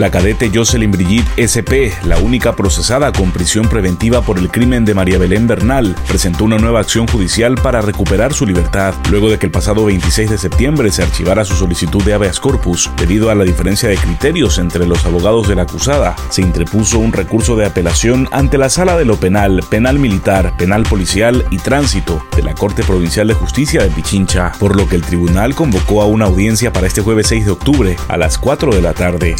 La 0.00 0.10
cadete 0.10 0.50
Jocelyn 0.50 0.90
Brigitte 0.90 1.28
SP, 1.36 1.92
la 2.06 2.16
única 2.16 2.56
procesada 2.56 3.12
con 3.12 3.32
prisión 3.32 3.68
preventiva 3.68 4.22
por 4.22 4.38
el 4.38 4.50
crimen 4.50 4.86
de 4.86 4.94
María 4.94 5.18
Belén 5.18 5.46
Bernal, 5.46 5.94
presentó 6.08 6.44
una 6.44 6.56
nueva 6.56 6.80
acción 6.80 7.06
judicial 7.06 7.56
para 7.56 7.82
recuperar 7.82 8.32
su 8.32 8.46
libertad, 8.46 8.94
luego 9.10 9.28
de 9.28 9.38
que 9.38 9.44
el 9.44 9.52
pasado 9.52 9.84
26 9.84 10.30
de 10.30 10.38
septiembre 10.38 10.90
se 10.90 11.02
archivara 11.02 11.44
su 11.44 11.54
solicitud 11.54 12.02
de 12.02 12.14
habeas 12.14 12.40
corpus. 12.40 12.90
Debido 12.96 13.28
a 13.28 13.34
la 13.34 13.44
diferencia 13.44 13.90
de 13.90 13.98
criterios 13.98 14.56
entre 14.56 14.86
los 14.86 15.04
abogados 15.04 15.46
de 15.48 15.54
la 15.54 15.62
acusada, 15.64 16.16
se 16.30 16.40
interpuso 16.40 16.98
un 16.98 17.12
recurso 17.12 17.54
de 17.54 17.66
apelación 17.66 18.26
ante 18.32 18.56
la 18.56 18.70
Sala 18.70 18.96
de 18.96 19.04
lo 19.04 19.16
Penal, 19.16 19.62
Penal 19.68 19.98
Militar, 19.98 20.56
Penal 20.56 20.84
Policial 20.84 21.44
y 21.50 21.58
Tránsito 21.58 22.24
de 22.34 22.42
la 22.42 22.54
Corte 22.54 22.84
Provincial 22.84 23.28
de 23.28 23.34
Justicia 23.34 23.82
de 23.82 23.90
Pichincha, 23.90 24.52
por 24.58 24.76
lo 24.76 24.88
que 24.88 24.96
el 24.96 25.02
tribunal 25.02 25.54
convocó 25.54 26.00
a 26.00 26.06
una 26.06 26.24
audiencia 26.24 26.72
para 26.72 26.86
este 26.86 27.02
jueves 27.02 27.26
6 27.26 27.44
de 27.44 27.50
octubre 27.50 27.96
a 28.08 28.16
las 28.16 28.38
4 28.38 28.74
de 28.74 28.80
la 28.80 28.94
tarde. 28.94 29.36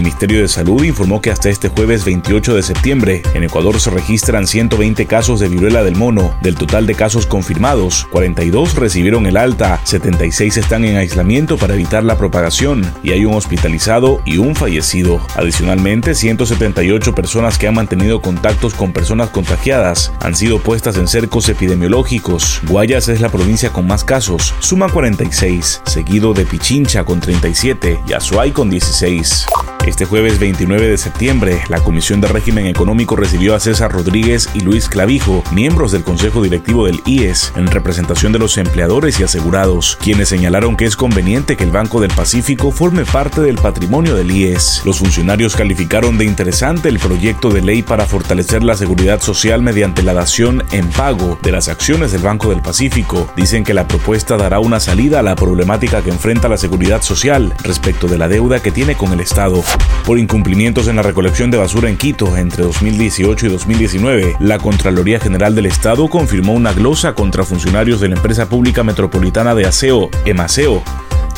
Ministerio 0.00 0.40
de 0.40 0.48
Salud 0.48 0.82
informó 0.82 1.20
que 1.20 1.30
hasta 1.30 1.50
este 1.50 1.68
jueves 1.68 2.06
28 2.06 2.54
de 2.54 2.62
septiembre 2.62 3.22
en 3.34 3.44
Ecuador 3.44 3.78
se 3.78 3.90
registran 3.90 4.46
120 4.46 5.04
casos 5.04 5.40
de 5.40 5.48
viruela 5.48 5.84
del 5.84 5.94
mono. 5.94 6.34
Del 6.40 6.54
total 6.54 6.86
de 6.86 6.94
casos 6.94 7.26
confirmados, 7.26 8.06
42 8.10 8.76
recibieron 8.76 9.26
el 9.26 9.36
alta, 9.36 9.78
76 9.84 10.56
están 10.56 10.86
en 10.86 10.96
aislamiento 10.96 11.58
para 11.58 11.74
evitar 11.74 12.02
la 12.02 12.16
propagación 12.16 12.90
y 13.02 13.10
hay 13.10 13.26
un 13.26 13.34
hospitalizado 13.34 14.22
y 14.24 14.38
un 14.38 14.56
fallecido. 14.56 15.20
Adicionalmente, 15.36 16.14
178 16.14 17.14
personas 17.14 17.58
que 17.58 17.68
han 17.68 17.74
mantenido 17.74 18.22
contactos 18.22 18.72
con 18.72 18.92
personas 18.94 19.28
contagiadas 19.28 20.12
han 20.20 20.34
sido 20.34 20.60
puestas 20.60 20.96
en 20.96 21.08
cercos 21.08 21.48
epidemiológicos. 21.50 22.62
Guayas 22.68 23.08
es 23.08 23.20
la 23.20 23.28
provincia 23.28 23.70
con 23.70 23.86
más 23.86 24.02
casos, 24.02 24.54
suma 24.60 24.88
46, 24.88 25.82
seguido 25.84 26.32
de 26.32 26.46
Pichincha 26.46 27.04
con 27.04 27.20
37 27.20 28.00
y 28.08 28.12
Azuay 28.14 28.52
con 28.52 28.70
16. 28.70 29.46
Este 29.90 30.04
jueves 30.04 30.38
29 30.38 30.88
de 30.88 30.96
septiembre, 30.96 31.62
la 31.68 31.80
Comisión 31.80 32.20
de 32.20 32.28
Régimen 32.28 32.66
Económico 32.66 33.16
recibió 33.16 33.56
a 33.56 33.60
César 33.60 33.90
Rodríguez 33.90 34.48
y 34.54 34.60
Luis 34.60 34.88
Clavijo, 34.88 35.42
miembros 35.50 35.90
del 35.90 36.04
Consejo 36.04 36.42
Directivo 36.42 36.86
del 36.86 37.02
IES, 37.04 37.52
en 37.56 37.66
representación 37.66 38.32
de 38.32 38.38
los 38.38 38.56
empleadores 38.56 39.18
y 39.18 39.24
asegurados, 39.24 39.98
quienes 40.00 40.28
señalaron 40.28 40.76
que 40.76 40.84
es 40.84 40.94
conveniente 40.94 41.56
que 41.56 41.64
el 41.64 41.72
Banco 41.72 42.00
del 42.00 42.12
Pacífico 42.14 42.70
forme 42.70 43.04
parte 43.04 43.40
del 43.40 43.56
patrimonio 43.56 44.14
del 44.14 44.30
IES. 44.30 44.82
Los 44.84 45.00
funcionarios 45.00 45.56
calificaron 45.56 46.16
de 46.18 46.24
interesante 46.24 46.88
el 46.88 47.00
proyecto 47.00 47.50
de 47.50 47.60
ley 47.60 47.82
para 47.82 48.06
fortalecer 48.06 48.62
la 48.62 48.76
seguridad 48.76 49.20
social 49.20 49.60
mediante 49.60 50.04
la 50.04 50.14
dación 50.14 50.62
en 50.70 50.88
pago 50.90 51.36
de 51.42 51.50
las 51.50 51.68
acciones 51.68 52.12
del 52.12 52.22
Banco 52.22 52.50
del 52.50 52.62
Pacífico. 52.62 53.30
Dicen 53.36 53.64
que 53.64 53.74
la 53.74 53.88
propuesta 53.88 54.36
dará 54.36 54.60
una 54.60 54.78
salida 54.78 55.18
a 55.18 55.24
la 55.24 55.34
problemática 55.34 56.00
que 56.00 56.10
enfrenta 56.10 56.48
la 56.48 56.58
seguridad 56.58 57.02
social 57.02 57.52
respecto 57.64 58.06
de 58.06 58.18
la 58.18 58.28
deuda 58.28 58.60
que 58.60 58.70
tiene 58.70 58.94
con 58.94 59.12
el 59.12 59.20
Estado. 59.20 59.64
Por 60.04 60.18
incumplimientos 60.18 60.88
en 60.88 60.96
la 60.96 61.02
recolección 61.02 61.50
de 61.50 61.58
basura 61.58 61.88
en 61.88 61.96
Quito 61.96 62.36
entre 62.36 62.64
2018 62.64 63.46
y 63.46 63.48
2019, 63.48 64.36
la 64.40 64.58
Contraloría 64.58 65.20
General 65.20 65.54
del 65.54 65.66
Estado 65.66 66.08
confirmó 66.08 66.52
una 66.52 66.72
glosa 66.72 67.14
contra 67.14 67.44
funcionarios 67.44 68.00
de 68.00 68.08
la 68.08 68.16
empresa 68.16 68.48
pública 68.48 68.82
metropolitana 68.82 69.54
de 69.54 69.66
aseo, 69.66 70.10
EMASEO, 70.24 70.82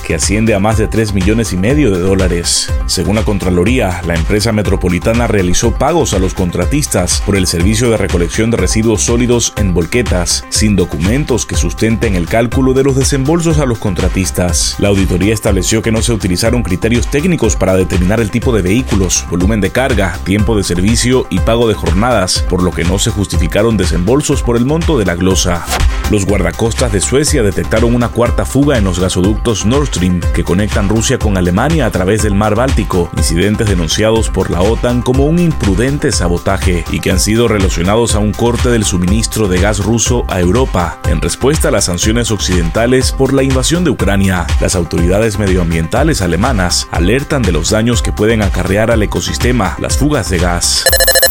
que 0.02 0.14
asciende 0.14 0.54
a 0.54 0.58
más 0.58 0.78
de 0.78 0.88
3 0.88 1.14
millones 1.14 1.52
y 1.52 1.56
medio 1.56 1.90
de 1.90 2.00
dólares. 2.00 2.72
Según 2.86 3.16
la 3.16 3.24
Contraloría, 3.24 4.02
la 4.06 4.14
empresa 4.14 4.52
metropolitana 4.52 5.26
realizó 5.26 5.72
pagos 5.72 6.12
a 6.12 6.18
los 6.18 6.34
contratistas 6.34 7.22
por 7.24 7.36
el 7.36 7.46
servicio 7.46 7.90
de 7.90 7.96
recolección 7.96 8.50
de 8.50 8.56
residuos 8.56 9.02
sólidos 9.02 9.52
en 9.56 9.72
volquetas, 9.72 10.44
sin 10.50 10.76
documentos 10.76 11.46
que 11.46 11.56
sustenten 11.56 12.16
el 12.16 12.26
cálculo 12.26 12.74
de 12.74 12.84
los 12.84 12.96
desembolsos 12.96 13.58
a 13.58 13.66
los 13.66 13.78
contratistas. 13.78 14.76
La 14.78 14.88
auditoría 14.88 15.32
estableció 15.32 15.82
que 15.82 15.92
no 15.92 16.02
se 16.02 16.12
utilizaron 16.12 16.62
criterios 16.62 17.08
técnicos 17.08 17.56
para 17.56 17.76
determinar 17.76 18.20
el 18.20 18.30
tipo 18.30 18.54
de 18.54 18.62
vehículos, 18.62 19.24
volumen 19.30 19.60
de 19.60 19.70
carga, 19.70 20.18
tiempo 20.24 20.56
de 20.56 20.64
servicio 20.64 21.26
y 21.30 21.38
pago 21.38 21.68
de 21.68 21.74
jornadas, 21.74 22.44
por 22.48 22.62
lo 22.62 22.72
que 22.72 22.84
no 22.84 22.98
se 22.98 23.10
justificaron 23.10 23.76
desembolsos 23.76 24.42
por 24.42 24.56
el 24.56 24.64
monto 24.64 24.98
de 24.98 25.06
la 25.06 25.14
glosa. 25.14 25.64
Los 26.10 26.26
guardacostas 26.26 26.92
de 26.92 27.00
Suecia 27.00 27.42
detectaron 27.42 27.94
una 27.94 28.08
cuarta 28.08 28.44
fuga 28.44 28.76
en 28.76 28.84
los 28.84 28.98
gasoductos 28.98 29.64
Nord 29.64 29.88
Que 30.02 30.42
conectan 30.42 30.88
Rusia 30.88 31.16
con 31.16 31.36
Alemania 31.36 31.86
a 31.86 31.92
través 31.92 32.24
del 32.24 32.34
mar 32.34 32.56
Báltico, 32.56 33.08
incidentes 33.16 33.68
denunciados 33.68 34.30
por 34.30 34.50
la 34.50 34.60
OTAN 34.60 35.00
como 35.00 35.26
un 35.26 35.38
imprudente 35.38 36.10
sabotaje 36.10 36.84
y 36.90 36.98
que 36.98 37.12
han 37.12 37.20
sido 37.20 37.46
relacionados 37.46 38.16
a 38.16 38.18
un 38.18 38.32
corte 38.32 38.68
del 38.70 38.84
suministro 38.84 39.46
de 39.46 39.60
gas 39.60 39.78
ruso 39.78 40.24
a 40.28 40.40
Europa 40.40 40.98
en 41.06 41.20
respuesta 41.20 41.68
a 41.68 41.70
las 41.70 41.84
sanciones 41.84 42.32
occidentales 42.32 43.12
por 43.12 43.32
la 43.32 43.44
invasión 43.44 43.84
de 43.84 43.90
Ucrania. 43.90 44.44
Las 44.60 44.74
autoridades 44.74 45.38
medioambientales 45.38 46.20
alemanas 46.20 46.88
alertan 46.90 47.42
de 47.42 47.52
los 47.52 47.70
daños 47.70 48.02
que 48.02 48.10
pueden 48.10 48.42
acarrear 48.42 48.90
al 48.90 49.04
ecosistema 49.04 49.76
las 49.78 49.98
fugas 49.98 50.30
de 50.30 50.38
gas. 50.38 50.84